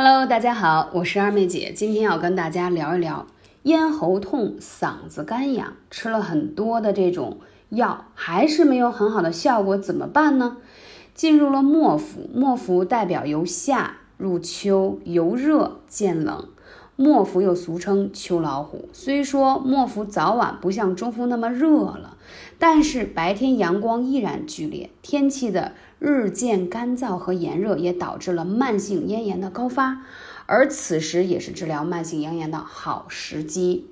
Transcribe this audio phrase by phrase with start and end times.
[0.00, 3.26] Hello，大家好，我是二妹姐，今天要跟大家聊一聊
[3.64, 7.38] 咽喉痛、嗓子干痒，吃了很多的这种
[7.70, 10.58] 药，还是没有很好的效果，怎么办呢？
[11.14, 16.46] 进入了末伏，末伏代表由夏入秋，由热渐冷。
[17.00, 22.16] 末伏又俗称秋老虎，虽说末伏早晚不像中伏那么热了，
[22.58, 30.02] 但是白天阳光依然剧烈，天气的日渐干燥和炎热也导致了慢性咽炎的高发，
[30.46, 33.86] 而此时也是治疗慢性咽炎的好时机。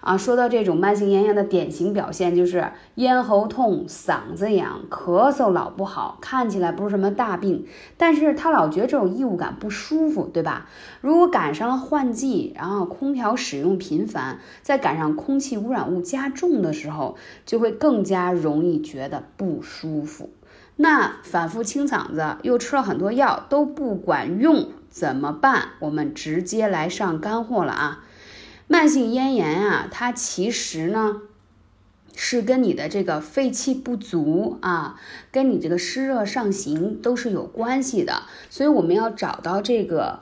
[0.00, 10.68] 啊，说到这种慢性咽炎的典型表现，就是咽喉痛、嗓子痒、咳嗽老不好，看起来不是什么大病，但是他老觉得这种异物感不舒服，对吧？
[11.00, 20.30] 如果赶上了换季，然后空调使用频繁，再赶上空气污染物加重的时候，就会更加容易觉得不舒服。
[20.76, 25.72] 那反复清嗓子，又吃了很多药都不管用，怎么办？
[25.80, 28.04] 我们直接来上干货了啊！
[28.72, 31.22] 慢性咽炎啊，它其实呢
[32.14, 35.00] 是跟你的这个肺气不足啊，
[35.32, 38.22] 跟你这个湿热上行都是有关系的。
[38.48, 40.20] 所以我们要找到这个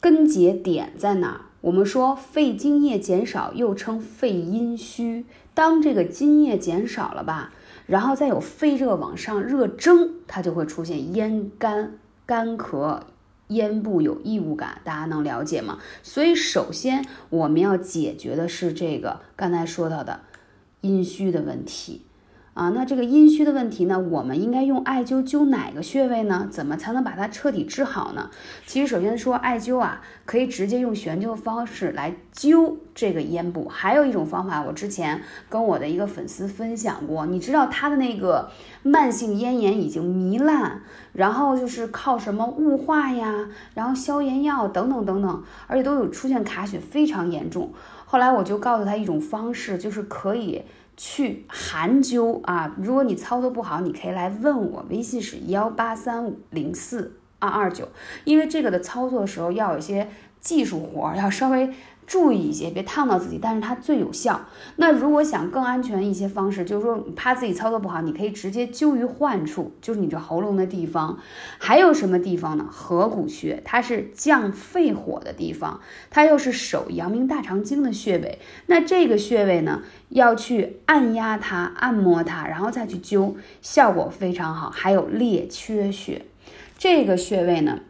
[0.00, 1.42] 根结点在哪。
[1.60, 5.24] 我们说肺津液减少，又称肺阴虚。
[5.54, 7.52] 当这个津液减少了吧，
[7.86, 13.02] 然后再有肺热往上热蒸，它就会出现咽干、干咳。
[13.48, 15.78] 咽部有异物感，大家能了解吗？
[16.02, 20.20] 所以首先我们要解决的是这个刚才说到的
[20.80, 22.02] 阴虚的问题。
[22.58, 26.48] 啊，那这个阴虚的问题呢，我们应该用艾灸灸哪个穴位呢？
[26.50, 28.30] 怎么才能把它彻底治好呢？
[28.66, 33.68] 其实首先说艾灸啊，可以直接用悬灸的方式来灸这个咽部。
[33.68, 38.50] 还有一种方法，我之前跟我的一个粉丝分享过，你知道他的那个
[38.82, 47.72] 慢性咽炎已经糜烂，然后就是靠什么雾化呀，然后消炎药等等等等，而且都有出现卡血，非常严重。
[48.04, 50.64] 后来我就告诉他一种方式，就是可以。
[50.98, 52.74] 去含灸啊！
[52.76, 57.88] 如果你操作不好，你可以来问我，微信是幺八三五零四二二九，
[58.24, 60.08] 因为这个的操作的时候要有一些
[60.40, 61.72] 技术活，要稍微。
[62.08, 64.40] 注意一些，别烫到自己，但是它最有效。
[64.76, 71.18] 那如果想更安全一些方式，就是说怕自己操作不好，你可以直接灸于患处，就是你这喉咙的地方。
[71.58, 72.66] 还有什么地方呢？
[72.70, 78.38] 合谷穴，它是降肺火的地方，它又是手阳明大肠经的穴位。
[78.66, 84.70] 那这个穴位呢，要去按压它、按摩它，然后再去灸，效果非常好。
[84.70, 86.24] 还有列缺穴，
[86.78, 87.80] 这个穴位呢。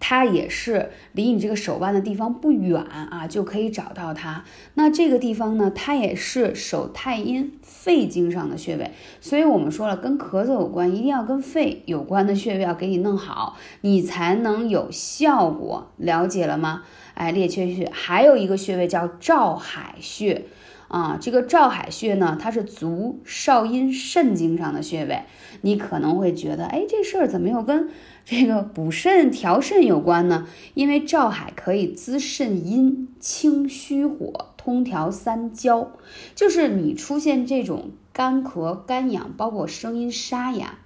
[0.00, 4.44] 它也是离你这个手腕的地方不远啊，就可以找到它。
[4.74, 15.90] 那这个地方呢，它也是手太阴肺经上的穴位，所以我们说了，跟咳嗽有关，一定要跟肺有关的穴位要给你弄好，你才能有效果。
[15.96, 16.82] 了解了吗？
[17.14, 20.44] 哎，列缺穴还有一个穴位叫照海穴
[20.88, 25.22] 啊，这个照海穴呢，它是足少阴肾经上的穴位。
[25.60, 27.90] 你可能会觉得，哎，这事儿怎么又跟？
[28.24, 35.92] 这个补肾调肾有关呢，因为照海可以滋肾阴、清虚火、通调三焦，
[36.34, 40.78] 就是你出现这种干咳、干痒，包括声音沙哑，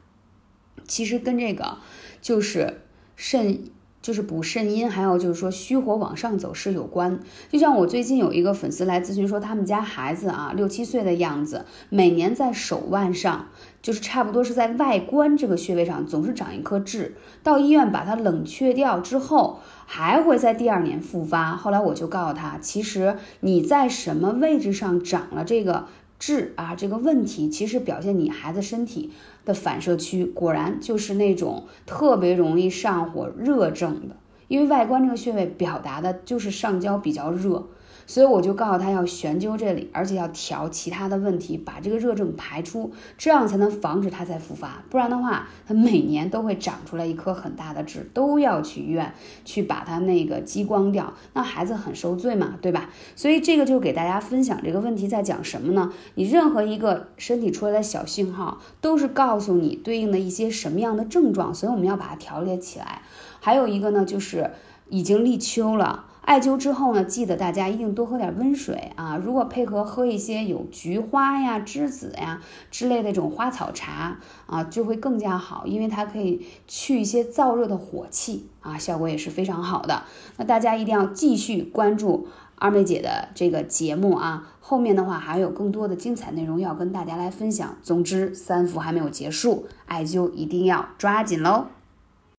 [0.86, 1.78] 其实跟这个
[2.20, 2.82] 就是
[3.16, 3.64] 肾。
[4.02, 7.20] 就是补肾阴，还有就是说虚火往上走是有关。
[7.48, 13.46] 就像我最近有一个粉丝来咨询说，他们家孩子啊六七岁的样子，每年在手腕上，
[13.80, 21.54] 就是差不多是在外关这个穴位上总是长一颗痣，到医院把它冷却掉之后，还会在第二年复发。
[21.56, 25.86] 后来我就告诉他，其实你在什么位置上长了这个。
[26.22, 29.10] 痣啊，这个问题其实表现你孩子身体
[29.44, 34.14] 的反射区，果然就是那种特别容易上火热症的，
[34.46, 37.66] 因为外观这个穴位表达的就是上焦比较热。
[38.06, 44.82] 所以我就告诉他要悬灸这里，而且要调其他的问题，把这个热症排出，这样才能防止它再复发。
[44.90, 49.14] 不然的话，他每年都会长出来一颗很大的痣，都要去医院
[49.44, 52.90] 去把它那个激光掉，那孩子很受罪嘛，对吧？
[53.16, 55.92] 所以这个就给大家分享这个问题在讲什么呢？
[56.14, 63.02] 你任何一个身体出来的小信号，都是告诉你对应的一些什么样的症状，所以我们要把它调节起来。
[63.40, 64.50] 还有一个呢，就是
[64.88, 66.06] 已经立秋了。
[66.22, 69.16] 艾灸之后呢，记得大家一定多喝点温水啊！
[69.16, 72.40] 如果配合喝一些有菊花呀、栀子呀
[72.70, 80.04] 之类的这种花草茶啊，就会更加好，因为它可以去一些燥热的火气啊，效果也是非常好的。
[80.36, 87.76] 那大家一定要继续关注二妹姐的这个节目啊，后面的话还有更多的精彩内容要跟大家来分享。
[87.82, 91.66] 总之，三伏还没有结束，艾灸一定要抓紧喽！